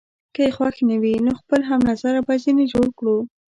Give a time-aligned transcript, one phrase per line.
[0.33, 3.17] که يې خوښ نه وي، نو خپل هم نظره به ځینې جوړ کړو.